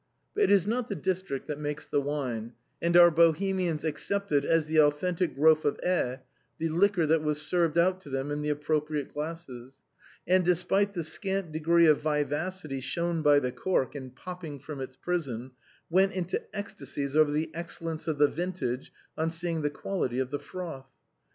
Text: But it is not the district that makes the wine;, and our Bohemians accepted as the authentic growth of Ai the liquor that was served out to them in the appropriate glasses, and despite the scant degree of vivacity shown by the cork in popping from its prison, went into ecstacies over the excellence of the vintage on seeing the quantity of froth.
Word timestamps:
But 0.33 0.45
it 0.45 0.49
is 0.51 0.65
not 0.65 0.87
the 0.87 0.95
district 0.95 1.45
that 1.45 1.59
makes 1.59 1.85
the 1.85 2.01
wine;, 2.01 2.53
and 2.81 2.97
our 2.97 3.11
Bohemians 3.11 3.83
accepted 3.83 4.43
as 4.43 4.65
the 4.65 4.79
authentic 4.81 5.35
growth 5.35 5.63
of 5.63 5.79
Ai 5.85 6.21
the 6.57 6.69
liquor 6.69 7.05
that 7.05 7.21
was 7.21 7.39
served 7.39 7.77
out 7.77 8.01
to 8.01 8.09
them 8.09 8.31
in 8.31 8.41
the 8.41 8.49
appropriate 8.49 9.13
glasses, 9.13 9.83
and 10.25 10.43
despite 10.43 10.95
the 10.95 11.03
scant 11.03 11.51
degree 11.51 11.85
of 11.85 12.01
vivacity 12.01 12.81
shown 12.81 13.21
by 13.21 13.37
the 13.37 13.51
cork 13.51 13.95
in 13.95 14.09
popping 14.09 14.57
from 14.57 14.81
its 14.81 14.95
prison, 14.97 15.51
went 15.87 16.13
into 16.13 16.41
ecstacies 16.51 17.15
over 17.15 17.29
the 17.29 17.51
excellence 17.53 18.07
of 18.07 18.17
the 18.17 18.27
vintage 18.27 18.91
on 19.15 19.29
seeing 19.29 19.61
the 19.61 19.69
quantity 19.69 20.17
of 20.17 20.31
froth. 20.41 20.89